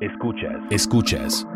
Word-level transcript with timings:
Escuchas. 0.00 0.56
Escuchas. 0.68 1.46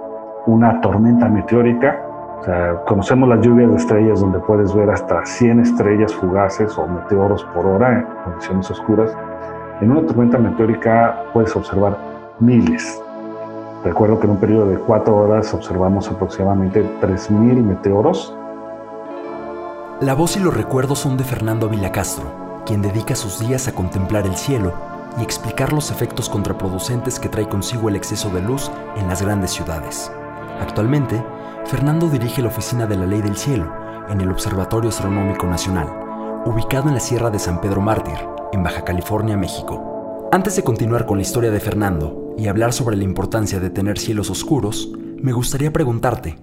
una 0.46 0.80
tormenta 0.80 1.28
meteórica. 1.28 2.00
O 2.40 2.44
sea, 2.44 2.74
conocemos 2.86 3.28
las 3.28 3.40
lluvias 3.40 3.70
de 3.70 3.76
estrellas 3.76 4.20
donde 4.20 4.38
puedes 4.40 4.74
ver 4.74 4.90
hasta 4.90 5.24
100 5.24 5.60
estrellas 5.60 6.14
fugaces 6.14 6.76
o 6.78 6.86
meteoros 6.86 7.44
por 7.54 7.66
hora 7.66 7.98
en 7.98 8.06
condiciones 8.24 8.70
oscuras. 8.70 9.16
En 9.80 9.90
una 9.90 10.06
tormenta 10.06 10.38
meteórica 10.38 11.24
puedes 11.32 11.54
observar 11.56 11.96
miles. 12.38 13.02
Recuerdo 13.82 14.18
que 14.18 14.26
en 14.26 14.32
un 14.32 14.38
periodo 14.38 14.66
de 14.66 14.76
cuatro 14.78 15.16
horas 15.16 15.52
observamos 15.52 16.10
aproximadamente 16.10 16.84
3.000 17.02 17.62
meteoros. 17.62 18.34
La 20.00 20.14
voz 20.14 20.36
y 20.36 20.40
los 20.40 20.54
recuerdos 20.54 21.00
son 21.00 21.16
de 21.16 21.24
Fernando 21.24 21.68
Vilacastro 21.68 22.43
quien 22.64 22.82
dedica 22.82 23.14
sus 23.14 23.38
días 23.38 23.68
a 23.68 23.74
contemplar 23.74 24.26
el 24.26 24.36
cielo 24.36 24.74
y 25.18 25.22
explicar 25.22 25.72
los 25.72 25.90
efectos 25.90 26.28
contraproducentes 26.28 27.20
que 27.20 27.28
trae 27.28 27.48
consigo 27.48 27.88
el 27.88 27.96
exceso 27.96 28.30
de 28.30 28.40
luz 28.40 28.70
en 28.96 29.08
las 29.08 29.22
grandes 29.22 29.52
ciudades. 29.52 30.10
Actualmente, 30.60 31.22
Fernando 31.66 32.08
dirige 32.08 32.42
la 32.42 32.48
Oficina 32.48 32.86
de 32.86 32.96
la 32.96 33.06
Ley 33.06 33.22
del 33.22 33.36
Cielo 33.36 33.72
en 34.08 34.20
el 34.20 34.30
Observatorio 34.30 34.90
Astronómico 34.90 35.46
Nacional, 35.46 35.88
ubicado 36.44 36.88
en 36.88 36.94
la 36.94 37.00
Sierra 37.00 37.30
de 37.30 37.38
San 37.38 37.60
Pedro 37.60 37.80
Mártir, 37.80 38.18
en 38.52 38.62
Baja 38.62 38.84
California, 38.84 39.36
México. 39.36 40.28
Antes 40.30 40.56
de 40.56 40.64
continuar 40.64 41.06
con 41.06 41.18
la 41.18 41.22
historia 41.22 41.50
de 41.50 41.60
Fernando 41.60 42.34
y 42.36 42.48
hablar 42.48 42.72
sobre 42.72 42.96
la 42.96 43.04
importancia 43.04 43.60
de 43.60 43.70
tener 43.70 43.98
cielos 43.98 44.30
oscuros, 44.30 44.90
me 45.22 45.32
gustaría 45.32 45.72
preguntarte, 45.72 46.38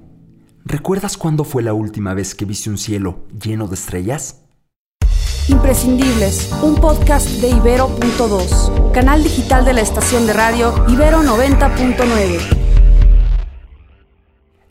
¿recuerdas 0.65 1.17
cuándo 1.17 1.43
fue 1.43 1.61
la 1.61 1.73
última 1.73 2.13
vez 2.13 2.33
que 2.33 2.45
viste 2.45 2.69
un 2.69 2.77
cielo 2.77 3.27
lleno 3.39 3.67
de 3.67 3.75
estrellas? 3.75 4.43
Imprescindibles, 5.51 6.49
un 6.61 6.75
podcast 6.75 7.27
de 7.41 7.49
Ibero.2, 7.49 8.91
canal 8.93 9.21
digital 9.21 9.65
de 9.65 9.73
la 9.73 9.81
estación 9.81 10.25
de 10.25 10.31
radio 10.31 10.73
Ibero 10.87 11.21
90.9. 11.23 12.39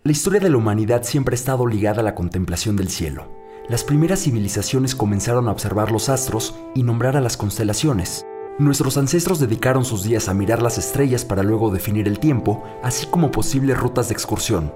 La 0.03 0.11
historia 0.11 0.41
de 0.41 0.48
la 0.48 0.56
humanidad 0.56 1.03
siempre 1.03 1.34
ha 1.34 1.37
estado 1.37 1.67
ligada 1.67 2.00
a 2.00 2.03
la 2.03 2.14
contemplación 2.14 2.77
del 2.77 2.89
cielo. 2.89 3.31
Las 3.69 3.84
primeras 3.84 4.20
civilizaciones 4.20 4.95
comenzaron 4.95 5.48
a 5.48 5.53
observar 5.53 5.92
los 5.92 6.09
astros 6.09 6.55
y 6.75 6.83
nombrar 6.83 7.15
a 7.15 7.20
las 7.20 7.37
constelaciones. 7.37 8.25
Nuestros 8.59 8.97
ancestros 8.97 9.39
dedicaron 9.39 9.84
sus 9.84 10.03
días 10.03 10.31
a 10.31 10.34
mirar 10.34 10.62
las 10.62 10.78
estrellas 10.78 11.27
para 11.27 11.42
luego 11.42 11.70
definir 11.70 12.09
el 12.09 12.19
tiempo, 12.19 12.65
así 12.83 13.06
como 13.06 13.31
posibles 13.31 13.78
rutas 13.78 14.09
de 14.09 14.15
excursión. 14.15 14.72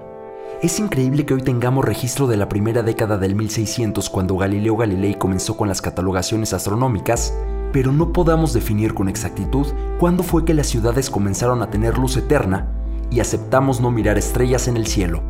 Es 0.65 0.79
increíble 0.79 1.27
que 1.27 1.35
hoy 1.35 1.43
tengamos 1.43 1.85
registro 1.85 2.25
de 2.25 2.37
la 2.37 2.49
primera 2.49 2.81
década 2.81 3.19
del 3.19 3.35
1600 3.35 4.09
cuando 4.09 4.35
Galileo 4.35 4.75
Galilei 4.75 5.13
comenzó 5.13 5.55
con 5.55 5.67
las 5.67 5.79
catalogaciones 5.79 6.53
astronómicas, 6.53 7.37
pero 7.71 7.91
no 7.91 8.11
podamos 8.11 8.51
definir 8.51 8.95
con 8.95 9.07
exactitud 9.07 9.67
cuándo 9.99 10.23
fue 10.23 10.43
que 10.43 10.55
las 10.55 10.65
ciudades 10.65 11.11
comenzaron 11.11 11.61
a 11.61 11.69
tener 11.69 11.99
luz 11.99 12.17
eterna 12.17 12.65
y 13.11 13.19
aceptamos 13.19 13.79
no 13.79 13.91
mirar 13.91 14.17
estrellas 14.17 14.67
en 14.67 14.75
el 14.75 14.87
cielo. 14.87 15.21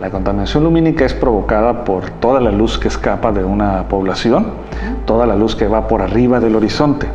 La 0.00 0.10
contaminación 0.10 0.64
lumínica 0.64 1.04
es 1.04 1.14
provocada 1.14 1.84
por 1.84 2.10
toda 2.18 2.40
la 2.40 2.50
luz 2.50 2.76
que 2.76 2.88
escapa 2.88 3.30
de 3.30 3.44
una 3.44 3.86
población, 3.86 4.48
toda 5.06 5.28
la 5.28 5.36
luz 5.36 5.54
que 5.54 5.68
va 5.68 5.86
por 5.86 6.02
arriba 6.02 6.40
del 6.40 6.56
horizonte. 6.56 7.06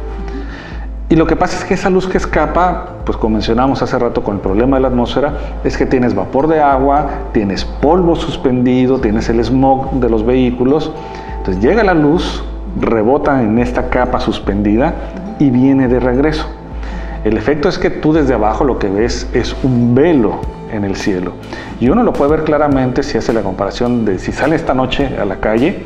Y 1.08 1.16
lo 1.16 1.28
que 1.28 1.36
pasa 1.36 1.60
es 1.60 1.66
que 1.66 1.76
esa 1.76 1.92
luz 1.92 2.08
que 2.08 2.18
escapa, 2.18 2.88
pues 3.06 3.16
como 3.18 3.34
mencionamos 3.34 3.80
hace 3.84 3.98
rato 4.00 4.24
con 4.24 4.36
el 4.36 4.42
problema 4.42 4.78
de 4.78 4.82
la 4.82 4.88
atmósfera, 4.88 5.34
es 5.64 5.78
que 5.78 5.86
tienes 5.86 6.16
vapor 6.16 6.48
de 6.48 6.60
agua, 6.60 7.08
tienes 7.32 7.64
polvo 7.64 8.16
suspendido, 8.16 9.00
tienes 9.00 9.30
el 9.30 9.44
smog 9.44 9.92
de 10.00 10.10
los 10.10 10.26
vehículos. 10.26 10.92
Entonces 11.38 11.62
llega 11.62 11.84
la 11.84 11.94
luz, 11.94 12.44
rebota 12.82 13.44
en 13.44 13.60
esta 13.60 13.90
capa 13.90 14.20
suspendida 14.20 14.96
y 15.38 15.52
viene 15.52 15.88
de 15.88 16.00
regreso. 16.00 16.48
El 17.24 17.38
efecto 17.38 17.70
es 17.70 17.78
que 17.78 17.92
tú 17.92 18.12
desde 18.12 18.34
abajo 18.34 18.64
lo 18.64 18.80
que 18.80 18.90
ves 18.90 19.30
es 19.32 19.56
un 19.62 19.94
velo 19.94 20.40
en 20.72 20.86
el 20.86 20.96
cielo. 20.96 21.34
Y 21.80 21.90
uno 21.90 22.02
lo 22.02 22.14
puede 22.14 22.32
ver 22.32 22.44
claramente 22.44 23.04
si 23.04 23.20
hace 23.20 23.32
la 23.32 23.42
comparación 23.42 24.06
de 24.06 24.18
si 24.18 24.32
sale 24.32 24.56
esta 24.56 24.74
noche 24.74 25.16
a 25.22 25.26
la 25.26 25.36
calle, 25.36 25.84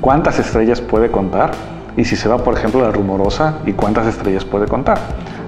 cuántas 0.00 0.38
estrellas 0.38 0.80
puede 0.80 1.10
contar 1.10 1.50
y 1.96 2.04
si 2.04 2.16
se 2.16 2.28
va, 2.28 2.38
por 2.38 2.56
ejemplo, 2.56 2.80
a 2.80 2.84
la 2.84 2.92
rumorosa 2.92 3.58
y 3.66 3.72
cuántas 3.72 4.06
estrellas 4.06 4.44
puede 4.44 4.66
contar. 4.66 4.98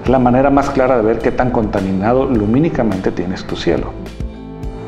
Es 0.03 0.09
la 0.09 0.19
manera 0.19 0.49
más 0.49 0.69
clara 0.69 0.97
de 0.97 1.03
ver 1.03 1.19
qué 1.19 1.31
tan 1.31 1.51
contaminado 1.51 2.25
lumínicamente 2.25 3.11
tienes 3.11 3.45
tu 3.45 3.55
cielo. 3.55 3.91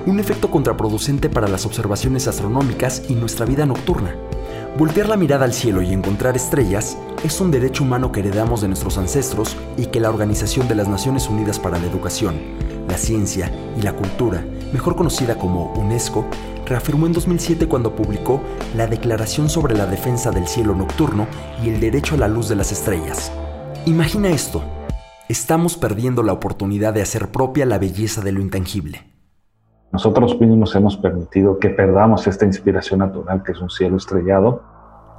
Un 0.06 0.20
efecto 0.20 0.50
contraproducente 0.50 1.30
para 1.30 1.48
las 1.48 1.66
observaciones 1.66 2.28
astronómicas 2.28 3.04
y 3.10 3.16
nuestra 3.16 3.46
vida 3.46 3.66
nocturna. 3.66 4.16
Voltear 4.78 5.10
la 5.10 5.18
mirada 5.18 5.44
al 5.44 5.54
cielo 5.54 5.82
y 5.82 5.92
encontrar 5.92 6.36
estrellas 6.36 6.98
es 7.24 7.42
un 7.42 7.50
derecho 7.50 7.84
humano 7.84 8.12
que 8.12 8.20
heredamos 8.20 8.62
de 8.62 8.68
nuestros 8.68 8.98
ancestros 8.98 9.58
y 9.76 9.88
que 9.88 10.00
la 10.00 10.10
Organización 10.10 10.68
de 10.68 10.76
las 10.76 10.88
Naciones 10.88 11.28
Unidas 11.28 11.60
para 11.60 11.80
la 11.80 11.88
Educación, 11.88 12.36
la 12.88 12.98
Ciencia 12.98 13.52
y 13.78 13.82
la 13.82 13.94
Cultura, 13.94 14.44
mejor 14.74 14.96
conocida 14.96 15.38
como 15.38 15.74
UNESCO, 15.74 16.26
reafirmó 16.66 17.08
en 17.08 17.14
2007 17.14 17.68
cuando 17.68 17.96
publicó 17.96 18.42
la 18.76 18.88
Declaración 18.88 19.50
sobre 19.50 19.76
la 19.76 19.86
Defensa 19.86 20.32
del 20.32 20.48
Cielo 20.48 20.76
Nocturno 20.76 21.28
y 21.64 21.70
el 21.70 21.80
Derecho 21.80 22.16
a 22.16 22.18
la 22.18 22.28
Luz 22.28 22.50
de 22.50 22.56
las 22.56 22.72
Estrellas. 22.72 23.32
Imagina 23.86 24.30
esto. 24.30 24.64
Estamos 25.30 25.78
perdiendo 25.78 26.24
la 26.24 26.34
oportunidad 26.34 26.94
de 26.94 27.02
hacer 27.02 27.32
propia 27.32 27.66
la 27.66 27.78
belleza 27.78 28.22
de 28.22 28.32
lo 28.32 28.42
intangible. 28.42 29.14
Nosotros 29.92 30.40
mismos 30.40 30.76
hemos 30.76 30.98
permitido 30.98 31.60
que 31.60 31.70
perdamos 31.70 32.28
esta 32.28 32.46
inspiración 32.46 33.00
natural 33.00 33.44
que 33.44 33.54
es 33.54 33.60
un 33.60 33.70
cielo 33.70 33.98
estrellado. 33.98 34.62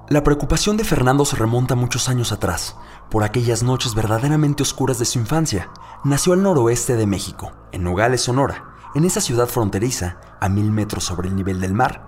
La 0.08 0.22
preocupación 0.22 0.76
de 0.76 0.84
Fernando 0.84 1.24
se 1.24 1.36
remonta 1.36 1.74
muchos 1.74 2.08
años 2.08 2.32
atrás, 2.32 2.76
por 3.10 3.24
aquellas 3.24 3.62
noches 3.62 3.94
verdaderamente 3.94 4.62
oscuras 4.62 4.98
de 4.98 5.04
su 5.04 5.18
infancia. 5.18 5.68
Nació 6.04 6.32
al 6.32 6.42
noroeste 6.42 6.96
de 6.96 7.06
México, 7.06 7.52
en 7.72 7.84
Nogales, 7.84 8.22
Sonora, 8.22 8.76
en 8.94 9.04
esa 9.04 9.20
ciudad 9.20 9.46
fronteriza, 9.46 10.16
a 10.40 10.48
mil 10.48 10.70
metros 10.70 11.04
sobre 11.04 11.28
el 11.28 11.36
nivel 11.36 11.60
del 11.60 11.74
mar, 11.74 12.00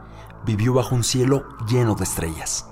vivió 0.46 0.74
bajo 0.74 0.94
un 0.94 1.04
cielo 1.04 1.44
lleno 1.68 1.94
de 1.94 2.04
estrellas. 2.04 2.70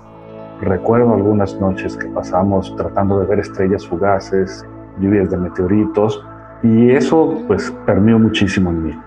Recuerdo 0.61 1.13
algunas 1.13 1.59
noches 1.59 1.95
que 1.95 2.07
pasamos 2.07 2.75
tratando 2.75 3.19
de 3.19 3.27
ver 3.27 3.39
estrellas 3.39 3.87
fugaces, 3.87 4.65
lluvias 4.99 5.29
de 5.29 5.37
meteoritos, 5.37 6.23
y 6.63 6.91
eso 6.91 7.37
pues 7.47 7.71
permeó 7.85 8.19
muchísimo 8.19 8.71
en 8.71 8.83
mí. 8.83 8.99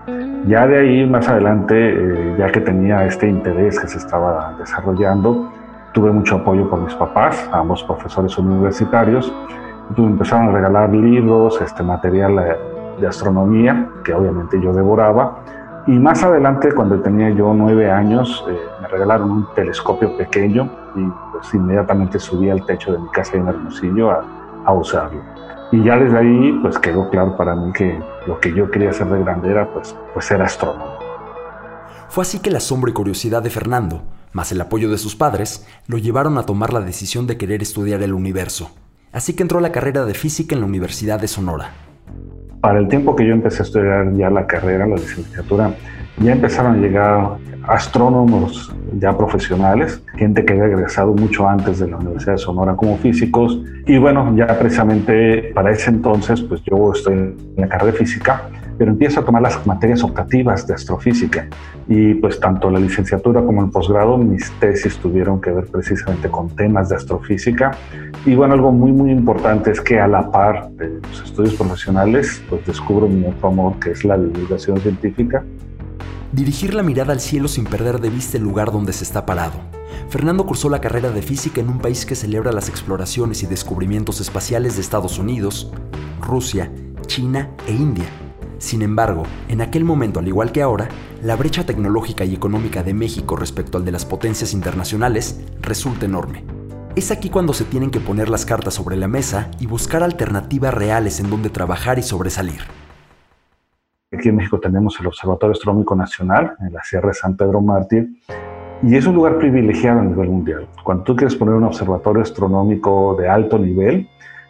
Ya 0.47 0.65
de 0.67 0.79
ahí 0.79 1.09
más 1.09 1.27
adelante, 1.27 1.75
eh, 1.75 2.35
ya 2.39 2.51
que 2.51 2.61
tenía 2.61 3.05
este 3.05 3.27
interés 3.27 3.79
que 3.79 3.87
se 3.87 3.97
estaba 3.97 4.55
desarrollando, 4.57 5.51
tuve 5.93 6.11
mucho 6.11 6.37
apoyo 6.37 6.69
por 6.69 6.81
mis 6.81 6.93
papás, 6.95 7.47
ambos 7.51 7.83
profesores 7.83 8.37
universitarios, 8.37 9.31
y 9.95 10.01
empezaron 10.01 10.49
a 10.49 10.51
regalar 10.53 10.89
libros, 10.89 11.61
este 11.61 11.83
material 11.83 12.39
eh, 12.39 12.72
de 13.03 13.09
astronomía, 13.09 13.89
que 14.03 14.13
obviamente 14.13 14.59
yo 14.61 14.73
devoraba. 14.73 15.43
Y 15.85 15.91
más 15.91 16.23
adelante, 16.23 16.71
cuando 16.71 16.99
tenía 17.01 17.29
yo 17.31 17.53
nueve 17.53 17.91
años, 17.91 18.43
eh, 18.49 18.57
me 18.81 18.87
regalaron 18.87 19.29
un 19.29 19.47
telescopio 19.53 20.15
pequeño 20.17 20.69
y 20.95 21.05
pues 21.33 21.53
inmediatamente 21.53 22.19
subí 22.19 22.49
al 22.49 22.65
techo 22.65 22.93
de 22.93 22.99
mi 22.99 23.09
casa 23.09 23.35
en 23.35 23.47
Hermosillo 23.47 24.11
a, 24.11 24.23
a 24.65 24.73
usarlo. 24.73 25.21
Y 25.71 25.83
ya 25.83 25.97
desde 25.97 26.17
ahí, 26.17 26.59
pues 26.61 26.79
quedó 26.79 27.09
claro 27.09 27.35
para 27.35 27.55
mí 27.55 27.73
que 27.73 27.99
lo 28.27 28.39
que 28.39 28.53
yo 28.53 28.71
quería 28.71 28.91
hacer 28.91 29.07
de 29.07 29.19
grande 29.19 29.51
era, 29.51 29.67
pues, 29.73 29.95
pues 30.13 30.25
ser 30.25 30.41
astrónomo. 30.41 30.93
Fue 32.07 32.21
así 32.21 32.39
que 32.39 32.51
la 32.51 32.59
asombro 32.59 32.91
y 32.91 32.93
curiosidad 32.93 33.41
de 33.41 33.49
Fernando, 33.49 34.03
más 34.31 34.51
el 34.51 34.61
apoyo 34.61 34.89
de 34.89 34.97
sus 34.97 35.15
padres, 35.15 35.67
lo 35.87 35.97
llevaron 35.97 36.37
a 36.37 36.45
tomar 36.45 36.71
la 36.71 36.79
decisión 36.79 37.27
de 37.27 37.37
querer 37.37 37.61
estudiar 37.61 38.01
el 38.03 38.13
universo. 38.13 38.71
Así 39.11 39.35
que 39.35 39.43
entró 39.43 39.59
a 39.59 39.61
la 39.61 39.71
carrera 39.71 40.05
de 40.05 40.13
física 40.13 40.55
en 40.55 40.61
la 40.61 40.67
Universidad 40.67 41.19
de 41.19 41.27
Sonora. 41.27 41.71
Para 42.63 42.79
el 42.79 42.87
tiempo 42.87 43.13
que 43.13 43.27
yo 43.27 43.33
empecé 43.33 43.61
a 43.61 43.65
estudiar 43.65 44.13
ya 44.13 44.29
la 44.29 44.47
carrera, 44.47 44.87
la 44.87 44.95
licenciatura, 44.95 45.73
ya 46.17 46.31
empezaron 46.31 46.75
a 46.75 46.77
llegar 46.77 47.31
astrónomos 47.67 48.73
ya 48.97 49.17
profesionales, 49.17 50.01
gente 50.15 50.45
que 50.45 50.53
había 50.53 50.67
egresado 50.67 51.13
mucho 51.13 51.45
antes 51.45 51.79
de 51.79 51.89
la 51.89 51.97
Universidad 51.97 52.35
de 52.35 52.37
Sonora 52.37 52.73
como 52.77 52.95
físicos. 52.99 53.59
Y 53.85 53.97
bueno, 53.97 54.33
ya 54.37 54.47
precisamente 54.57 55.51
para 55.53 55.71
ese 55.71 55.89
entonces, 55.89 56.39
pues 56.39 56.61
yo 56.63 56.93
estoy 56.93 57.15
en 57.15 57.37
la 57.57 57.67
carrera 57.67 57.91
de 57.91 57.97
física, 57.97 58.43
pero 58.77 58.91
empiezo 58.91 59.19
a 59.19 59.25
tomar 59.25 59.41
las 59.41 59.65
materias 59.65 60.03
optativas 60.03 60.65
de 60.67 60.73
astrofísica 60.73 61.47
y 61.87 62.15
pues 62.15 62.39
tanto 62.39 62.69
la 62.69 62.79
licenciatura 62.79 63.41
como 63.41 63.63
el 63.63 63.69
posgrado 63.69 64.17
mis 64.17 64.51
tesis 64.59 64.97
tuvieron 64.97 65.41
que 65.41 65.51
ver 65.51 65.65
precisamente 65.65 66.29
con 66.29 66.49
temas 66.49 66.89
de 66.89 66.95
astrofísica 66.95 67.71
y 68.25 68.35
bueno, 68.35 68.53
algo 68.53 68.71
muy 68.71 68.91
muy 68.91 69.11
importante 69.11 69.71
es 69.71 69.81
que 69.81 69.99
a 69.99 70.07
la 70.07 70.31
par 70.31 70.69
de 70.71 70.99
los 71.01 71.23
estudios 71.23 71.55
profesionales 71.55 72.41
pues 72.49 72.65
descubro 72.65 73.07
mi 73.07 73.25
otro 73.25 73.49
amor 73.49 73.79
que 73.79 73.91
es 73.91 74.03
la 74.03 74.17
divulgación 74.17 74.79
científica. 74.79 75.43
Dirigir 76.31 76.73
la 76.73 76.81
mirada 76.81 77.13
al 77.13 77.19
cielo 77.19 77.47
sin 77.47 77.65
perder 77.65 77.99
de 77.99 78.09
vista 78.09 78.37
el 78.37 78.43
lugar 78.43 78.71
donde 78.71 78.91
se 78.91 79.03
está 79.03 79.25
parado 79.25 79.53
Fernando 80.09 80.45
cursó 80.45 80.69
la 80.69 80.81
carrera 80.81 81.09
de 81.11 81.21
física 81.21 81.61
en 81.61 81.69
un 81.69 81.79
país 81.79 82.05
que 82.05 82.15
celebra 82.15 82.51
las 82.51 82.69
exploraciones 82.69 83.43
y 83.43 83.47
descubrimientos 83.47 84.21
espaciales 84.21 84.75
de 84.75 84.81
Estados 84.81 85.17
Unidos, 85.17 85.71
Rusia, 86.21 86.71
China 87.07 87.49
e 87.67 87.73
India. 87.73 88.05
Sin 88.63 88.81
embargo, 88.81 89.23
en 89.49 89.59
aquel 89.59 89.83
momento, 89.83 90.21
al 90.21 90.27
igual 90.29 90.53
que 90.53 90.61
ahora, 90.61 90.87
la 91.21 91.35
brecha 91.35 91.65
tecnológica 91.65 92.23
y 92.23 92.33
económica 92.33 92.81
de 92.81 92.93
México 92.93 93.35
respecto 93.35 93.77
al 93.77 93.83
de 93.83 93.91
las 93.91 94.05
potencias 94.05 94.53
internacionales 94.53 95.45
resulta 95.59 96.05
enorme. 96.05 96.45
Es 96.95 97.11
aquí 97.11 97.29
cuando 97.29 97.51
se 97.51 97.65
tienen 97.65 97.91
que 97.91 97.99
poner 97.99 98.29
las 98.29 98.45
cartas 98.45 98.75
sobre 98.75 98.95
la 98.95 99.09
mesa 99.09 99.51
y 99.59 99.65
buscar 99.65 100.01
alternativas 100.01 100.73
reales 100.73 101.19
en 101.19 101.29
donde 101.29 101.49
trabajar 101.49 101.99
y 101.99 102.03
sobresalir. 102.03 102.61
Aquí 104.13 104.29
en 104.29 104.37
México 104.37 104.61
tenemos 104.61 104.97
el 104.97 105.07
Observatorio 105.07 105.51
Astronómico 105.51 105.93
Nacional 105.97 106.53
en 106.61 106.71
la 106.71 106.81
Sierra 106.83 107.09
de 107.09 107.15
San 107.15 107.35
Pedro 107.35 107.59
Mártir 107.59 108.11
y 108.81 108.95
es 108.95 109.05
un 109.05 109.15
lugar 109.15 109.39
privilegiado 109.39 109.99
a 109.99 110.03
nivel 110.03 110.29
mundial. 110.29 110.69
Cuando 110.85 111.03
tú 111.03 111.17
quieres 111.17 111.35
poner 111.35 111.53
un 111.55 111.65
observatorio 111.65 112.21
astronómico 112.21 113.17
de 113.19 113.27
alto 113.27 113.59
nivel, 113.59 114.07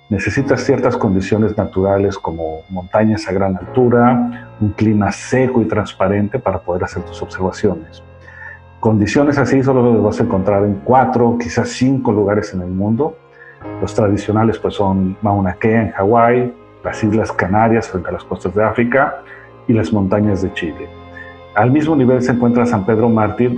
necesitas 0.10 0.64
ciertas 0.64 0.98
condiciones 0.98 1.58
naturales 1.58 2.18
como 2.18 2.62
montañas 2.70 3.28
a 3.28 3.32
gran 3.32 3.58
altura, 3.58 4.50
un 4.60 4.70
clima 4.72 5.12
seco 5.12 5.62
y 5.62 5.66
transparente 5.66 6.40
para 6.40 6.60
poder 6.60 6.84
hacer 6.84 7.04
tus 7.04 7.22
observaciones. 7.22 8.04
Condiciones 8.80 9.38
así 9.38 9.64
solo 9.64 9.94
las 9.94 10.04
vas 10.04 10.20
a 10.20 10.24
encontrar 10.24 10.64
en 10.66 10.82
cuatro, 10.84 11.38
quizás 11.40 11.70
cinco 11.70 12.12
lugares 12.12 12.54
en 12.54 12.62
el 12.62 12.68
mundo. 12.68 13.18
Los 13.82 13.94
tradicionales 13.94 14.60
pues 14.60 14.76
son 14.76 15.16
Mauna 15.22 15.54
Kea 15.54 15.84
en 15.84 15.92
Hawái, 15.92 16.54
las 16.84 17.04
Islas 17.04 17.32
Canarias 17.32 17.88
frente 17.88 18.10
a 18.10 18.12
las 18.12 18.24
costas 18.26 18.54
de 18.54 18.64
África 18.64 19.22
y 19.68 19.74
las 19.74 19.94
montañas 19.94 20.42
de 20.42 20.54
Chile. 20.54 20.90
Al 21.56 21.72
mismo 21.72 21.96
nivel 21.96 22.22
se 22.22 22.32
encuentra 22.32 22.66
San 22.66 22.86
Pedro 22.86 23.08
Mártir, 23.10 23.58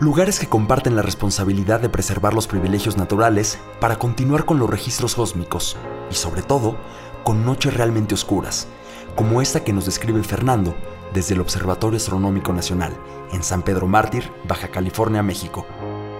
lugares 0.00 0.40
que 0.40 0.48
comparten 0.48 0.96
la 0.96 1.02
responsabilidad 1.02 1.80
de 1.80 1.88
preservar 1.88 2.34
los 2.34 2.48
privilegios 2.48 2.96
naturales 2.96 3.58
para 3.80 3.96
continuar 3.96 4.44
con 4.44 4.58
los 4.58 4.68
registros 4.68 5.14
cósmicos 5.14 5.76
y 6.10 6.14
sobre 6.14 6.42
todo 6.42 6.76
con 7.22 7.44
noches 7.44 7.74
realmente 7.74 8.14
oscuras, 8.14 8.68
como 9.14 9.40
esta 9.40 9.62
que 9.62 9.72
nos 9.72 9.86
describe 9.86 10.22
Fernando 10.22 10.74
desde 11.14 11.34
el 11.34 11.40
Observatorio 11.40 11.98
Astronómico 11.98 12.52
Nacional 12.52 12.92
en 13.32 13.42
San 13.42 13.62
Pedro 13.62 13.86
Mártir, 13.86 14.24
Baja 14.48 14.68
California, 14.68 15.22
México. 15.22 15.66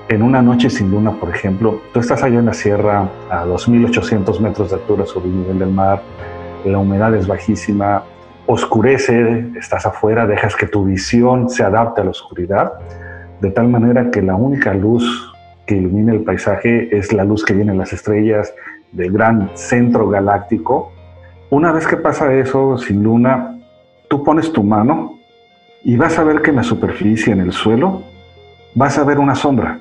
En 0.08 0.22
una 0.22 0.42
noche 0.42 0.68
sin 0.68 0.90
luna, 0.90 1.18
por 1.18 1.34
ejemplo, 1.34 1.80
tú 1.92 2.00
estás 2.00 2.22
allá 2.22 2.38
en 2.38 2.46
la 2.46 2.54
sierra 2.54 3.08
a 3.30 3.44
2.800 3.44 4.38
metros 4.40 4.70
de 4.70 4.76
altura 4.76 5.06
sobre 5.06 5.26
el 5.26 5.38
nivel 5.40 5.58
del 5.58 5.70
mar, 5.70 6.02
la 6.64 6.78
humedad 6.78 7.14
es 7.14 7.26
bajísima, 7.26 8.04
oscurece, 8.46 9.50
estás 9.58 9.86
afuera, 9.86 10.26
dejas 10.26 10.54
que 10.54 10.66
tu 10.66 10.84
visión 10.84 11.48
se 11.48 11.64
adapte 11.64 12.02
a 12.02 12.04
la 12.04 12.10
oscuridad 12.10 12.72
de 13.42 13.50
tal 13.50 13.68
manera 13.68 14.12
que 14.12 14.22
la 14.22 14.36
única 14.36 14.72
luz 14.72 15.04
que 15.66 15.76
ilumina 15.76 16.12
el 16.12 16.22
paisaje 16.22 16.96
es 16.96 17.12
la 17.12 17.24
luz 17.24 17.44
que 17.44 17.52
viene 17.52 17.72
de 17.72 17.78
las 17.78 17.92
estrellas 17.92 18.54
del 18.92 19.10
gran 19.10 19.50
centro 19.54 20.08
galáctico. 20.08 20.92
Una 21.50 21.72
vez 21.72 21.88
que 21.88 21.96
pasa 21.96 22.32
eso 22.34 22.78
sin 22.78 23.02
luna, 23.02 23.58
tú 24.08 24.22
pones 24.22 24.52
tu 24.52 24.62
mano 24.62 25.18
y 25.82 25.96
vas 25.96 26.20
a 26.20 26.24
ver 26.24 26.40
que 26.40 26.50
en 26.50 26.56
la 26.56 26.62
superficie, 26.62 27.32
en 27.32 27.40
el 27.40 27.50
suelo, 27.50 28.02
vas 28.76 28.96
a 28.96 29.02
ver 29.02 29.18
una 29.18 29.34
sombra. 29.34 29.80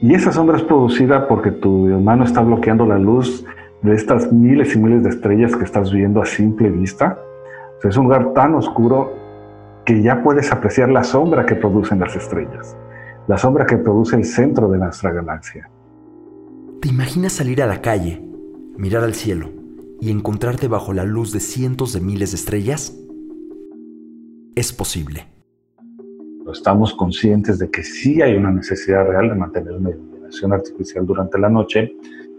Y 0.00 0.12
esa 0.14 0.32
sombra 0.32 0.56
es 0.56 0.64
producida 0.64 1.28
porque 1.28 1.52
tu 1.52 1.70
mano 1.70 2.24
está 2.24 2.40
bloqueando 2.40 2.86
la 2.86 2.98
luz 2.98 3.46
de 3.82 3.94
estas 3.94 4.32
miles 4.32 4.74
y 4.74 4.80
miles 4.80 5.04
de 5.04 5.10
estrellas 5.10 5.54
que 5.54 5.64
estás 5.64 5.92
viendo 5.92 6.20
a 6.20 6.26
simple 6.26 6.68
vista. 6.68 7.20
es 7.84 7.96
un 7.96 8.06
lugar 8.06 8.32
tan 8.32 8.56
oscuro 8.56 9.12
que 9.90 10.02
ya 10.02 10.22
puedes 10.22 10.52
apreciar 10.52 10.88
la 10.88 11.02
sombra 11.02 11.44
que 11.44 11.56
producen 11.56 11.98
las 11.98 12.14
estrellas, 12.14 12.76
la 13.26 13.36
sombra 13.36 13.66
que 13.66 13.76
produce 13.76 14.14
el 14.14 14.24
centro 14.24 14.70
de 14.70 14.78
nuestra 14.78 15.10
galaxia. 15.10 15.68
¿Te 16.80 16.88
imaginas 16.88 17.32
salir 17.32 17.60
a 17.60 17.66
la 17.66 17.82
calle, 17.82 18.22
mirar 18.76 19.02
al 19.02 19.14
cielo 19.14 19.50
y 20.00 20.12
encontrarte 20.12 20.68
bajo 20.68 20.92
la 20.92 21.02
luz 21.02 21.32
de 21.32 21.40
cientos 21.40 21.92
de 21.92 22.00
miles 22.00 22.30
de 22.30 22.36
estrellas? 22.36 22.96
Es 24.54 24.72
posible. 24.72 25.26
Estamos 26.52 26.94
conscientes 26.94 27.58
de 27.58 27.68
que 27.68 27.82
sí 27.82 28.22
hay 28.22 28.36
una 28.36 28.52
necesidad 28.52 29.04
real 29.08 29.28
de 29.28 29.34
mantener 29.34 29.72
una 29.72 29.90
iluminación 29.90 30.52
artificial 30.52 31.04
durante 31.04 31.36
la 31.36 31.48
noche, 31.48 31.92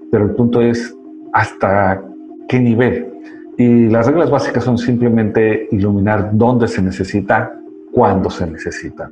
pero 0.10 0.24
el 0.24 0.32
punto 0.36 0.62
es 0.62 0.96
hasta 1.34 2.02
qué 2.48 2.62
nivel. 2.62 3.12
Y 3.62 3.90
las 3.90 4.08
reglas 4.08 4.32
básicas 4.32 4.64
son 4.64 4.80
simplemente 4.80 5.68
iluminar 5.70 6.32
dónde 6.34 6.68
se 6.68 6.82
necesita, 6.82 7.52
cuándo 7.92 8.32
se 8.32 8.48
necesita. 8.50 9.12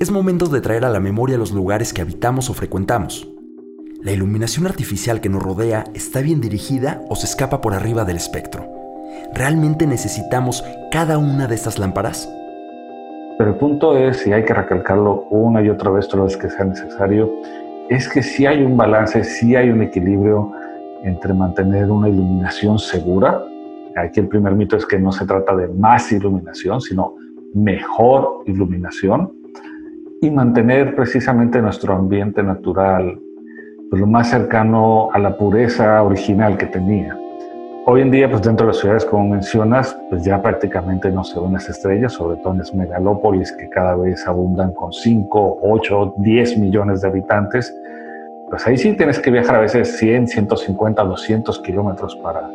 Es 0.00 0.10
momento 0.10 0.46
de 0.46 0.60
traer 0.60 0.84
a 0.84 0.90
la 0.90 0.98
memoria 0.98 1.38
los 1.38 1.52
lugares 1.52 1.92
que 1.92 2.02
habitamos 2.02 2.50
o 2.50 2.54
frecuentamos. 2.54 3.30
¿La 4.02 4.10
iluminación 4.10 4.66
artificial 4.66 5.20
que 5.20 5.28
nos 5.28 5.40
rodea 5.40 5.84
está 5.94 6.20
bien 6.20 6.40
dirigida 6.40 7.00
o 7.08 7.14
se 7.14 7.26
escapa 7.26 7.60
por 7.60 7.74
arriba 7.74 8.04
del 8.04 8.16
espectro? 8.16 8.66
¿Realmente 9.32 9.86
necesitamos 9.86 10.64
cada 10.90 11.16
una 11.16 11.46
de 11.46 11.54
estas 11.54 11.78
lámparas? 11.78 12.28
Pero 13.38 13.50
el 13.50 13.56
punto 13.56 13.96
es, 13.96 14.26
y 14.26 14.32
hay 14.32 14.44
que 14.44 14.52
recalcarlo 14.54 15.28
una 15.30 15.62
y 15.62 15.68
otra 15.68 15.92
vez 15.92 16.08
todas 16.08 16.32
las 16.32 16.42
que 16.42 16.50
sea 16.50 16.64
necesario, 16.64 17.30
es 17.88 18.08
que 18.08 18.24
si 18.24 18.46
hay 18.46 18.64
un 18.64 18.76
balance, 18.76 19.22
si 19.22 19.54
hay 19.54 19.70
un 19.70 19.80
equilibrio 19.80 20.50
entre 21.04 21.34
mantener 21.34 21.90
una 21.90 22.08
iluminación 22.08 22.78
segura. 22.78 23.42
Aquí 23.96 24.20
el 24.20 24.28
primer 24.28 24.54
mito 24.54 24.76
es 24.76 24.86
que 24.86 24.98
no 24.98 25.12
se 25.12 25.26
trata 25.26 25.54
de 25.56 25.68
más 25.68 26.12
iluminación, 26.12 26.80
sino 26.80 27.14
mejor 27.54 28.44
iluminación 28.46 29.32
y 30.22 30.30
mantener 30.30 30.94
precisamente 30.94 31.60
nuestro 31.60 31.94
ambiente 31.94 32.42
natural 32.42 33.18
pues, 33.90 34.00
lo 34.00 34.06
más 34.06 34.30
cercano 34.30 35.08
a 35.12 35.18
la 35.18 35.36
pureza 35.36 36.02
original 36.02 36.56
que 36.56 36.66
tenía. 36.66 37.16
Hoy 37.86 38.02
en 38.02 38.10
día, 38.10 38.30
pues 38.30 38.42
dentro 38.42 38.66
de 38.66 38.72
las 38.72 38.80
ciudades, 38.80 39.04
como 39.06 39.26
mencionas, 39.30 39.98
pues 40.10 40.22
ya 40.22 40.40
prácticamente 40.40 41.10
no 41.10 41.24
se 41.24 41.40
ven 41.40 41.54
las 41.54 41.68
estrellas, 41.68 42.12
sobre 42.12 42.36
todo 42.36 42.52
en 42.52 42.58
las 42.58 42.74
megalópolis 42.74 43.50
que 43.52 43.68
cada 43.70 43.96
vez 43.96 44.24
abundan 44.28 44.72
con 44.74 44.92
5, 44.92 45.58
8, 45.62 46.14
10 46.18 46.58
millones 46.58 47.00
de 47.00 47.08
habitantes 47.08 47.74
pues 48.50 48.66
ahí 48.66 48.76
sí 48.76 48.92
tienes 48.94 49.20
que 49.20 49.30
viajar 49.30 49.54
a 49.54 49.60
veces 49.60 49.96
100, 49.96 50.26
150, 50.26 51.04
200 51.04 51.58
kilómetros 51.60 52.16
para 52.16 52.50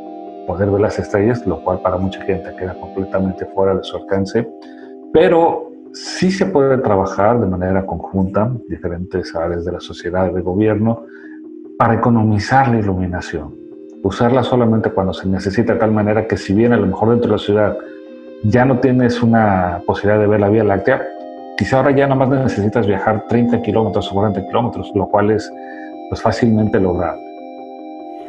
poder 0.46 0.70
ver 0.70 0.82
las 0.82 1.00
estrellas, 1.00 1.48
lo 1.48 1.64
cual 1.64 1.80
para 1.80 1.98
mucha 1.98 2.22
gente 2.22 2.54
queda 2.58 2.74
completamente 2.76 3.46
fuera 3.46 3.74
de 3.74 3.84
su 3.84 3.96
alcance. 3.96 4.48
Pero 5.14 5.72
sí 5.94 6.30
se 6.32 6.46
puede 6.48 6.78
trabajar 6.80 7.40
de 7.40 7.48
manera 7.48 7.86
conjunta, 7.86 8.52
diferentes 8.68 9.34
áreas 9.36 9.64
de 9.64 9.72
la 9.72 9.80
sociedad, 9.80 10.32
de 10.32 10.42
gobierno, 10.42 11.06
para 11.78 11.96
economizar 11.96 12.68
la 12.68 12.80
iluminación. 12.80 13.56
Usarla 14.04 14.44
solamente 14.44 14.92
cuando 14.92 15.14
se 15.14 15.28
necesita, 15.28 15.74
de 15.74 15.80
tal 15.80 15.92
manera 15.92 16.28
que 16.28 16.38
si 16.38 16.54
bien 16.54 16.74
a 16.74 16.78
lo 16.78 16.86
mejor 16.86 17.10
dentro 17.10 17.30
de 17.30 17.38
la 17.38 17.42
ciudad 17.42 17.78
ya 18.44 18.66
no 18.66 18.80
tienes 18.80 19.24
una 19.24 19.82
posibilidad 19.86 20.20
de 20.20 20.28
ver 20.28 20.42
la 20.42 20.50
Vía 20.50 20.64
Láctea, 20.64 21.02
quizá 21.58 21.78
ahora 21.78 21.92
ya 21.92 22.06
nada 22.06 22.26
más 22.26 22.30
necesitas 22.30 22.86
viajar 22.86 23.26
30 23.28 23.62
kilómetros 23.62 24.12
o 24.12 24.14
40 24.14 24.46
kilómetros, 24.46 24.92
lo 24.94 25.08
cual 25.08 25.32
es 25.32 25.52
pues 26.10 26.22
fácilmente 26.22 26.80
lograr. 26.80 27.18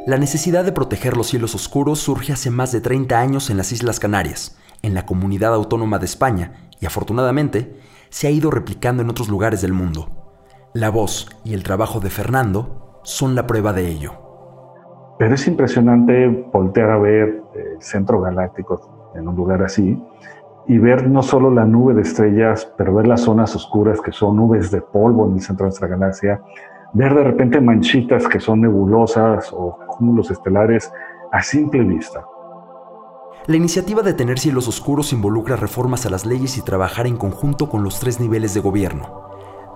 La 0.06 0.18
necesidad 0.18 0.64
de 0.64 0.72
proteger 0.72 1.16
los 1.16 1.26
cielos 1.26 1.54
oscuros 1.54 1.98
surge 1.98 2.32
hace 2.32 2.50
más 2.50 2.70
de 2.72 2.80
30 2.80 3.18
años 3.18 3.50
en 3.50 3.56
las 3.56 3.72
Islas 3.72 3.98
Canarias, 3.98 4.56
en 4.82 4.94
la 4.94 5.04
comunidad 5.04 5.52
autónoma 5.52 5.98
de 5.98 6.04
España, 6.04 6.52
y 6.80 6.86
afortunadamente 6.86 7.80
se 8.08 8.28
ha 8.28 8.30
ido 8.30 8.50
replicando 8.50 9.02
en 9.02 9.10
otros 9.10 9.28
lugares 9.28 9.62
del 9.62 9.72
mundo. 9.72 10.08
La 10.74 10.90
voz 10.90 11.28
y 11.44 11.54
el 11.54 11.62
trabajo 11.62 12.00
de 12.00 12.10
Fernando 12.10 13.00
son 13.02 13.34
la 13.34 13.46
prueba 13.46 13.72
de 13.72 13.88
ello. 13.88 14.12
Pero 15.18 15.34
es 15.34 15.46
impresionante 15.48 16.28
voltear 16.52 16.90
a 16.90 16.98
ver 16.98 17.42
el 17.54 17.82
centro 17.82 18.20
galáctico 18.20 19.10
en 19.14 19.26
un 19.26 19.34
lugar 19.34 19.62
así 19.62 20.00
y 20.68 20.78
ver 20.78 21.08
no 21.08 21.22
solo 21.22 21.50
la 21.50 21.64
nube 21.64 21.94
de 21.94 22.02
estrellas, 22.02 22.70
pero 22.76 22.94
ver 22.94 23.06
las 23.06 23.22
zonas 23.22 23.54
oscuras 23.56 24.00
que 24.00 24.12
son 24.12 24.36
nubes 24.36 24.70
de 24.70 24.82
polvo 24.82 25.26
en 25.26 25.34
el 25.34 25.40
centro 25.40 25.64
de 25.64 25.68
nuestra 25.68 25.88
galaxia, 25.88 26.40
ver 26.92 27.14
de 27.14 27.24
repente 27.24 27.60
manchitas 27.60 28.26
que 28.28 28.40
son 28.40 28.60
nebulosas 28.62 29.52
o 29.52 29.78
cúmulos 29.86 30.30
estelares 30.30 30.92
a 31.32 31.42
simple 31.42 31.82
vista. 31.82 32.24
La 33.46 33.56
iniciativa 33.56 34.02
de 34.02 34.12
tener 34.12 34.38
cielos 34.38 34.66
oscuros 34.66 35.12
involucra 35.12 35.54
reformas 35.54 36.04
a 36.04 36.10
las 36.10 36.26
leyes 36.26 36.58
y 36.58 36.62
trabajar 36.62 37.06
en 37.06 37.16
conjunto 37.16 37.68
con 37.68 37.84
los 37.84 38.00
tres 38.00 38.18
niveles 38.18 38.54
de 38.54 38.60
gobierno. 38.60 39.26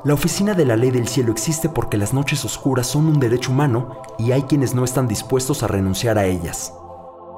La 0.02 0.14
oficina 0.14 0.54
de 0.54 0.64
la 0.64 0.76
ley 0.76 0.90
del 0.90 1.06
cielo 1.06 1.30
existe 1.30 1.68
porque 1.68 1.98
las 1.98 2.14
noches 2.14 2.44
oscuras 2.44 2.86
son 2.86 3.06
un 3.06 3.20
derecho 3.20 3.52
humano 3.52 3.98
y 4.18 4.32
hay 4.32 4.42
quienes 4.42 4.74
no 4.74 4.82
están 4.82 5.06
dispuestos 5.06 5.62
a 5.62 5.68
renunciar 5.68 6.18
a 6.18 6.24
ellas. 6.24 6.74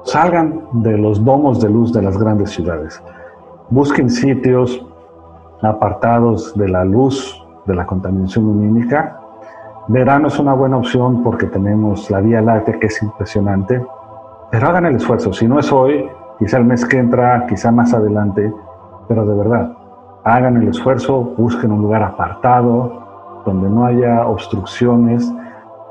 salgan 0.05 0.65
de 0.71 0.97
los 0.97 1.23
domos 1.23 1.61
de 1.61 1.69
luz 1.69 1.93
de 1.93 2.01
las 2.01 2.17
grandes 2.17 2.51
ciudades. 2.51 3.01
Busquen 3.69 4.09
sitios 4.09 4.85
apartados 5.61 6.57
de 6.57 6.69
la 6.69 6.83
luz, 6.83 7.37
de 7.65 7.75
la 7.75 7.85
contaminación 7.85 8.45
lumínica. 8.45 9.19
Verano 9.87 10.29
es 10.29 10.39
una 10.39 10.53
buena 10.53 10.77
opción 10.77 11.23
porque 11.23 11.45
tenemos 11.47 12.09
la 12.09 12.21
Vía 12.21 12.41
Láctea 12.41 12.79
que 12.79 12.87
es 12.87 13.03
impresionante, 13.03 13.85
pero 14.49 14.67
hagan 14.69 14.85
el 14.85 14.95
esfuerzo. 14.95 15.33
Si 15.33 15.45
no 15.45 15.59
es 15.59 15.73
hoy, 15.73 16.09
quizá 16.39 16.57
el 16.57 16.63
mes 16.63 16.85
que 16.85 16.99
entra, 16.99 17.45
quizá 17.47 17.69
más 17.69 17.93
adelante, 17.93 18.53
pero 19.09 19.25
de 19.25 19.35
verdad, 19.35 19.73
hagan 20.23 20.55
el 20.55 20.69
esfuerzo, 20.69 21.33
busquen 21.37 21.73
un 21.73 21.81
lugar 21.81 22.01
apartado, 22.01 23.41
donde 23.45 23.69
no 23.69 23.85
haya 23.85 24.25
obstrucciones. 24.25 25.29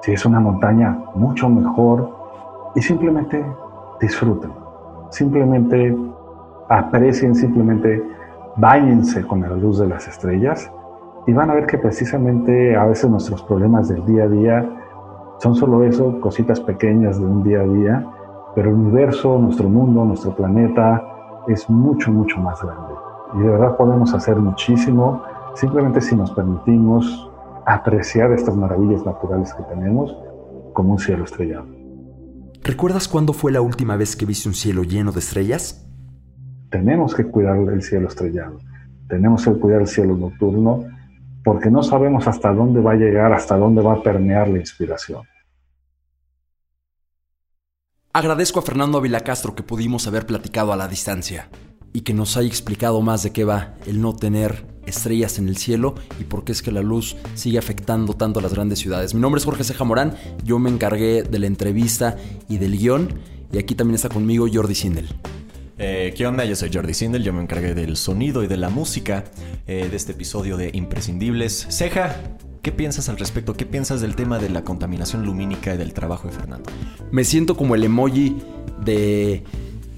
Si 0.01 0.13
es 0.13 0.25
una 0.25 0.41
montaña, 0.41 0.99
mucho 1.15 1.51
mejor. 1.51 2.11
Y 2.75 2.81
simplemente 2.81 3.45
disfruten. 4.01 4.53
Simplemente 5.11 5.95
aprecien, 6.71 7.35
simplemente 7.35 8.03
báñense 8.57 9.27
con 9.27 9.43
la 9.43 9.49
luz 9.49 9.81
de 9.81 9.89
las 9.89 10.09
estrellas 10.09 10.71
y 11.27 11.33
van 11.33 11.51
a 11.51 11.55
ver 11.55 11.67
que 11.67 11.79
precisamente 11.79 12.77
a 12.77 12.87
veces 12.87 13.09
nuestros 13.09 13.43
problemas 13.43 13.89
del 13.89 14.05
día 14.05 14.25
a 14.25 14.29
día 14.29 14.79
son 15.39 15.55
solo 15.55 15.85
eso, 15.85 16.21
cositas 16.21 16.61
pequeñas 16.61 17.19
de 17.19 17.27
un 17.27 17.43
día 17.43 17.61
a 17.61 17.67
día, 17.67 18.07
pero 18.55 18.71
el 18.71 18.77
universo, 18.77 19.39
nuestro 19.39 19.69
mundo, 19.69 20.05
nuestro 20.05 20.35
planeta 20.35 21.03
es 21.49 21.69
mucho, 21.69 22.13
mucho 22.13 22.39
más 22.39 22.63
grande. 22.63 22.95
Y 23.35 23.39
de 23.39 23.49
verdad 23.49 23.77
podemos 23.77 24.13
hacer 24.15 24.37
muchísimo 24.37 25.23
simplemente 25.55 26.01
si 26.01 26.15
nos 26.17 26.31
permitimos 26.33 27.31
apreciar 27.67 28.33
estas 28.33 28.57
maravillas 28.57 29.05
naturales 29.05 29.55
que 29.55 29.63
tenemos 29.65 30.17
como 30.73 30.93
un 30.93 30.99
cielo 30.99 31.25
estrellado. 31.25 31.67
¿Recuerdas 32.63 33.09
cuándo 33.09 33.33
fue 33.33 33.53
la 33.53 33.61
última 33.61 33.97
vez 33.97 34.17
que 34.17 34.27
viste 34.27 34.49
un 34.49 34.55
cielo 34.55 34.83
lleno 34.83 35.13
de 35.13 35.19
estrellas? 35.19 35.89
Tenemos 36.71 37.15
que 37.15 37.27
cuidar 37.27 37.57
el 37.57 37.83
cielo 37.83 38.09
estrellado, 38.09 38.59
tenemos 39.09 39.45
que 39.45 39.53
cuidar 39.53 39.81
el 39.81 39.89
cielo 39.89 40.17
nocturno, 40.17 40.85
porque 41.45 41.71
no 41.71 41.83
sabemos 41.83 42.27
hasta 42.27 42.53
dónde 42.53 42.81
va 42.81 42.93
a 42.93 42.97
llegar, 42.97 43.33
hasta 43.33 43.57
dónde 43.57 43.83
va 43.83 43.95
a 43.95 44.03
permear 44.03 44.49
la 44.49 44.59
inspiración. 44.59 45.23
Agradezco 48.13 48.59
a 48.59 48.63
Fernando 48.63 48.99
Ávila 48.99 49.21
Castro 49.21 49.55
que 49.55 49.63
pudimos 49.63 50.07
haber 50.07 50.27
platicado 50.27 50.73
a 50.73 50.77
la 50.77 50.87
distancia 50.87 51.49
y 51.95 52.03
que 52.03 52.15
nos 52.15 52.37
haya 52.37 52.49
explicado 52.49 53.01
más 53.01 53.23
de 53.23 53.33
qué 53.33 53.45
va 53.45 53.75
el 53.87 54.01
no 54.01 54.15
tener 54.15 54.67
estrellas 54.87 55.39
en 55.39 55.49
el 55.49 55.57
cielo 55.57 55.95
y 56.21 56.25
por 56.25 56.45
qué 56.45 56.53
es 56.53 56.63
que 56.63 56.73
la 56.73 56.83
luz 56.83 57.17
sigue 57.35 57.59
afectando 57.59 58.15
tanto 58.15 58.41
a 58.41 58.43
las 58.43 58.53
grandes 58.53 58.81
ciudades. 58.81 59.15
Mi 59.15 59.21
nombre 59.21 59.39
es 59.39 59.45
Jorge 59.45 59.65
Ceja 59.65 59.85
yo 60.45 60.59
me 60.59 60.71
encargué 60.71 61.23
de 61.23 61.39
la 61.39 61.47
entrevista 61.47 62.17
y 62.49 62.59
del 62.59 62.77
guion 62.77 63.09
y 63.51 63.59
aquí 63.59 63.75
también 63.75 63.95
está 63.95 64.09
conmigo 64.09 64.47
Jordi 64.53 64.75
Sindel. 64.75 65.09
Eh, 65.79 66.13
¿Qué 66.17 66.27
onda? 66.27 66.45
Yo 66.45 66.55
soy 66.55 66.71
Jordi 66.73 66.95
Sindel, 66.95 67.25
yo 67.25 67.33
me 67.33 67.43
encargué 67.43 67.75
del 67.75 67.97
sonido 67.97 68.45
y 68.45 68.47
de 68.47 68.57
la 68.57 68.69
música 68.69 69.25
eh, 69.67 69.89
de 69.91 69.97
este 69.97 70.13
episodio 70.13 70.57
de 70.57 70.71
Imprescindibles. 70.75 71.67
Ceja, 71.71 72.17
¿qué 72.61 72.73
piensas 72.73 73.09
al 73.09 73.19
respecto? 73.19 73.55
¿Qué 73.55 73.65
piensas 73.65 74.01
del 74.01 74.15
tema 74.15 74.39
de 74.39 74.51
la 74.51 74.65
contaminación 74.65 75.25
lumínica 75.25 75.75
y 75.75 75.79
del 75.79 75.95
trabajo 75.95 76.29
de 76.29 76.35
Fernando? 76.35 76.71
Me 77.11 77.25
siento 77.25 77.57
como 77.57 77.75
el 77.75 77.85
emoji 77.85 78.37
de 78.85 79.45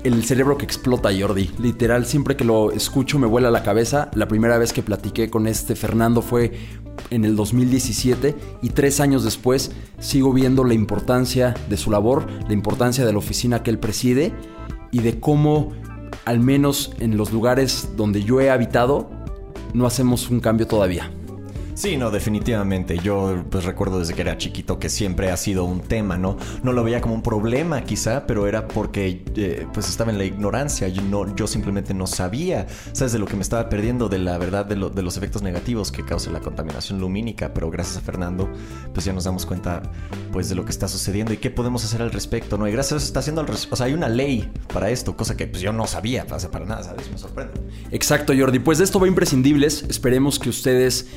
el 0.05 0.23
cerebro 0.25 0.59
que 0.59 0.65
explota, 0.65 1.09
Jordi. 1.19 1.51
Literal, 1.59 2.05
siempre 2.07 2.37
que 2.37 2.45
lo 2.45 2.71
escucho 2.71 3.19
me 3.19 3.27
vuela 3.27 3.51
la 3.51 3.63
cabeza. 3.63 4.11
La 4.15 4.29
primera 4.29 4.59
vez 4.59 4.73
que 4.73 4.83
platiqué 4.83 5.31
con 5.31 5.47
este 5.47 5.75
Fernando 5.75 6.23
fue 6.23 6.53
en 7.11 7.25
el 7.25 7.35
2017 7.35 8.35
y 8.63 8.69
tres 8.69 9.01
años 9.01 9.25
después 9.25 9.73
sigo 9.99 10.33
viendo 10.33 10.63
la 10.63 10.75
importancia 10.75 11.55
de 11.69 11.77
su 11.77 11.91
labor, 11.91 12.27
la 12.47 12.53
importancia 12.53 13.05
de 13.05 13.13
la 13.13 13.19
oficina 13.19 13.63
que 13.63 13.71
él 13.71 13.79
preside 13.79 14.33
y 14.95 15.01
de 15.01 15.19
cómo, 15.19 15.73
al 16.25 16.39
menos 16.39 16.93
en 17.01 17.17
los 17.17 17.33
lugares 17.33 17.91
donde 17.97 18.23
yo 18.23 18.41
he 18.41 18.49
habitado, 18.49 19.11
no 19.73 19.87
hacemos 19.87 20.31
un 20.31 20.39
cambio 20.39 20.69
todavía. 20.69 21.11
Sí, 21.75 21.97
no, 21.97 22.13
definitivamente. 22.13 22.99
Yo 22.99 23.45
pues 23.51 23.65
recuerdo 23.65 23.99
desde 23.99 24.15
que 24.15 24.21
era 24.21 24.39
chiquito 24.39 24.79
que 24.79 24.89
siempre 24.89 25.31
ha 25.31 25.37
sido 25.37 25.65
un 25.65 25.81
tema, 25.81 26.17
¿no? 26.17 26.37
No 26.63 26.73
lo 26.73 26.85
veía 26.85 27.01
como 27.01 27.15
un 27.15 27.23
problema 27.23 27.83
quizá, 27.83 28.27
pero 28.27 28.47
era 28.47 28.69
porque 28.69 29.25
eh, 29.37 29.67
pues 29.73 29.89
estaba 29.89 30.13
en 30.13 30.19
la 30.19 30.25
ignorancia. 30.25 30.87
Yo, 30.89 31.03
no, 31.03 31.35
yo 31.35 31.49
simplemente 31.49 31.93
no 31.93 32.07
sabía, 32.07 32.67
¿sabes? 32.93 33.13
De 33.13 33.19
lo 33.19 33.27
que 33.27 33.35
me 33.35 33.43
estaba 33.43 33.69
perdiendo, 33.69 34.09
de 34.09 34.19
la 34.19 34.39
verdad 34.39 34.65
de, 34.67 34.77
de 34.77 35.03
los 35.03 35.17
efectos 35.17 35.43
negativos 35.43 35.91
que 35.91 36.05
causa 36.05 36.31
la 36.31 36.41
contaminación 36.41 37.01
lumínica. 37.01 37.53
Pero 37.53 37.71
gracias 37.71 37.97
a 37.97 38.01
Fernando, 38.01 38.49
pues 38.93 39.05
ya 39.05 39.13
nos 39.13 39.25
damos 39.25 39.45
cuenta 39.45 39.83
pues 40.33 40.49
de 40.49 40.55
lo 40.55 40.65
que 40.65 40.71
está 40.71 40.87
sucediendo 40.87 41.33
y 41.33 41.39
qué 41.39 41.51
podemos 41.51 41.85
hacer 41.85 42.03
al 42.03 42.13
respecto, 42.13 42.57
¿no? 42.57 42.69
Y 42.69 42.73
gracias 42.73 42.93
a 42.93 42.97
eso 42.99 43.07
está 43.07 43.19
haciendo 43.19 43.41
al. 43.41 43.51
O 43.51 43.77
sea, 43.77 43.87
hay 43.87 43.95
una 43.95 44.09
ley 44.09 44.49
para 44.73 44.91
esto, 44.91 45.17
cosa 45.17 45.37
que 45.37 45.49
pues 45.49 45.61
yo 45.61 45.73
no 45.73 45.89
sabía, 45.89 46.25
para 46.27 46.65
nada, 46.67 46.85
¿sabes? 46.85 47.11
Me 47.11 47.19
sorprende. 47.19 47.55
Exacto, 47.91 48.33
Jordi. 48.37 48.61
Pues 48.61 48.79
de 48.79 48.85
esto 48.85 49.01
va 49.01 49.09
imprescindibles. 49.09 49.85
Esperemos 49.89 50.39
que 50.39 50.49
ustedes 50.49 51.09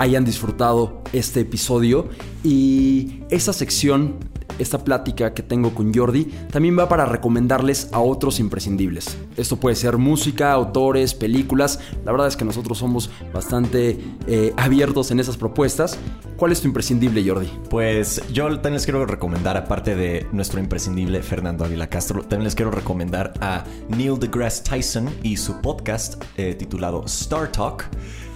hayan 0.00 0.24
disfrutado 0.24 1.02
este 1.12 1.40
episodio 1.40 2.08
y 2.42 3.20
esa 3.28 3.52
sección, 3.52 4.16
esta 4.58 4.82
plática 4.82 5.34
que 5.34 5.42
tengo 5.42 5.74
con 5.74 5.92
Jordi, 5.92 6.24
también 6.50 6.78
va 6.78 6.88
para 6.88 7.04
recomendarles 7.04 7.90
a 7.92 8.00
otros 8.00 8.40
imprescindibles. 8.40 9.18
Esto 9.36 9.60
puede 9.60 9.76
ser 9.76 9.98
música, 9.98 10.52
autores, 10.52 11.12
películas. 11.12 11.80
La 12.06 12.12
verdad 12.12 12.28
es 12.28 12.36
que 12.38 12.46
nosotros 12.46 12.78
somos 12.78 13.10
bastante 13.34 13.98
eh, 14.26 14.54
abiertos 14.56 15.10
en 15.10 15.20
esas 15.20 15.36
propuestas. 15.36 15.98
¿Cuál 16.38 16.52
es 16.52 16.62
tu 16.62 16.68
imprescindible, 16.68 17.22
Jordi? 17.22 17.50
Pues 17.68 18.22
yo 18.32 18.46
también 18.54 18.74
les 18.74 18.84
quiero 18.84 19.04
recomendar, 19.04 19.58
aparte 19.58 19.96
de 19.96 20.26
nuestro 20.32 20.60
imprescindible 20.60 21.22
Fernando 21.22 21.66
Ávila 21.66 21.90
Castro, 21.90 22.22
también 22.22 22.44
les 22.44 22.54
quiero 22.54 22.70
recomendar 22.70 23.34
a 23.42 23.64
Neil 23.90 24.18
deGrasse 24.18 24.62
Tyson 24.62 25.10
y 25.22 25.36
su 25.36 25.60
podcast 25.60 26.22
eh, 26.38 26.54
titulado 26.54 27.04
Star 27.04 27.52
Talk. 27.52 27.84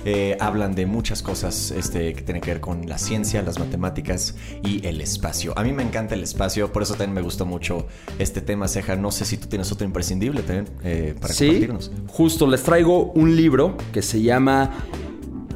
Eh, 0.05 0.37
hablan 0.39 0.75
de 0.75 0.85
muchas 0.87 1.23
cosas 1.23 1.71
este, 1.71 2.13
que 2.13 2.23
tienen 2.23 2.43
que 2.43 2.51
ver 2.51 2.61
con 2.61 2.87
la 2.87 2.99
ciencia, 2.99 3.43
las 3.43 3.59
matemáticas 3.59 4.35
y 4.63 4.87
el 4.87 5.01
espacio. 5.01 5.53
A 5.57 5.63
mí 5.63 5.73
me 5.73 5.83
encanta 5.83 6.15
el 6.15 6.23
espacio, 6.23 6.73
por 6.73 6.83
eso 6.83 6.95
también 6.95 7.15
me 7.15 7.23
gustó 7.23 7.47
mucho 7.47 7.87
este 8.19 8.41
tema, 8.41 8.69
Ceja. 8.69 8.97
No 8.97 9.11
sé 9.11 9.25
si 9.25 9.39
tú 9.39 9.49
tienes 9.49 9.73
otro 9.73 9.87
imprescindible 9.87 10.43
también 10.43 10.69
eh, 10.85 11.15
para 11.19 11.33
sí, 11.33 11.47
compartirnos. 11.47 11.93
Justo, 12.09 12.47
les 12.47 12.63
traigo 12.63 13.13
un 13.13 13.35
libro 13.35 13.77
que 13.93 14.03
se 14.03 14.21
llama 14.21 14.71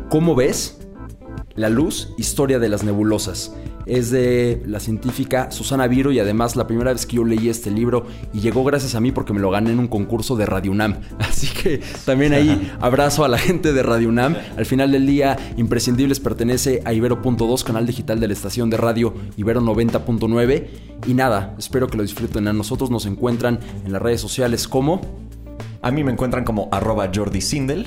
¿Cómo 0.08 0.34
ves? 0.34 0.78
La 1.54 1.68
luz, 1.68 2.14
historia 2.16 2.58
de 2.58 2.68
las 2.68 2.84
nebulosas 2.84 3.52
es 3.88 4.10
de 4.10 4.62
la 4.66 4.80
científica 4.80 5.50
Susana 5.50 5.86
Viro 5.88 6.12
y 6.12 6.18
además 6.18 6.56
la 6.56 6.66
primera 6.66 6.92
vez 6.92 7.06
que 7.06 7.16
yo 7.16 7.24
leí 7.24 7.48
este 7.48 7.70
libro 7.70 8.06
y 8.32 8.40
llegó 8.40 8.64
gracias 8.64 8.94
a 8.94 9.00
mí 9.00 9.12
porque 9.12 9.32
me 9.32 9.40
lo 9.40 9.50
gané 9.50 9.72
en 9.72 9.78
un 9.78 9.88
concurso 9.88 10.36
de 10.36 10.46
Radio 10.46 10.72
UNAM. 10.72 10.96
Así 11.18 11.48
que 11.48 11.80
también 12.04 12.32
ahí 12.32 12.72
abrazo 12.80 13.24
a 13.24 13.28
la 13.28 13.38
gente 13.38 13.72
de 13.72 13.82
Radio 13.82 14.08
UNAM. 14.08 14.36
Al 14.56 14.66
final 14.66 14.92
del 14.92 15.06
día, 15.06 15.36
Imprescindibles 15.56 16.20
pertenece 16.20 16.82
a 16.84 16.92
Ibero.2, 16.92 17.64
canal 17.64 17.86
digital 17.86 18.20
de 18.20 18.28
la 18.28 18.32
estación 18.32 18.70
de 18.70 18.76
radio 18.76 19.14
Ibero 19.36 19.60
90.9. 19.60 20.66
Y 21.06 21.14
nada, 21.14 21.54
espero 21.58 21.88
que 21.88 21.96
lo 21.96 22.02
disfruten. 22.02 22.48
A 22.48 22.52
nosotros 22.52 22.90
nos 22.90 23.06
encuentran 23.06 23.60
en 23.84 23.92
las 23.92 24.02
redes 24.02 24.20
sociales 24.20 24.68
como... 24.68 25.00
A 25.80 25.92
mí 25.92 26.02
me 26.02 26.10
encuentran 26.10 26.42
como 26.42 26.68
arroba 26.72 27.08
Jordi 27.14 27.40
Sindel 27.40 27.86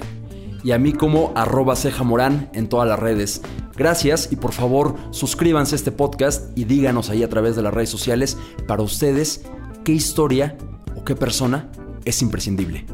y 0.64 0.72
a 0.72 0.78
mí 0.78 0.94
como 0.94 1.32
arroba 1.36 1.76
ceja 1.76 2.04
morán 2.04 2.50
en 2.54 2.70
todas 2.70 2.88
las 2.88 3.00
redes. 3.00 3.42
Gracias 3.76 4.30
y 4.32 4.36
por 4.36 4.52
favor 4.52 4.96
suscríbanse 5.12 5.76
a 5.76 5.78
este 5.78 5.92
podcast 5.92 6.58
y 6.58 6.66
díganos 6.66 7.10
ahí 7.10 7.24
a 7.24 7.30
través 7.30 7.56
de 7.56 7.62
las 7.62 7.74
redes 7.74 7.90
sociales 7.90 8.38
para 8.68 8.84
ustedes 8.84 9.44
qué 9.84 9.92
historia 9.92 10.58
o 10.96 11.04
qué 11.04 11.16
persona 11.16 11.72
es 12.06 12.22
imprescindible. 12.22 12.86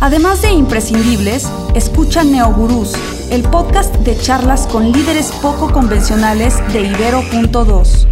Además 0.00 0.42
de 0.42 0.52
imprescindibles, 0.52 1.48
escucha 1.74 2.22
Neogurús, 2.22 2.92
el 3.32 3.42
podcast 3.42 3.92
de 3.96 4.16
charlas 4.16 4.68
con 4.68 4.92
líderes 4.92 5.32
poco 5.42 5.72
convencionales 5.72 6.54
de 6.72 6.82
Ibero.2. 6.82 8.06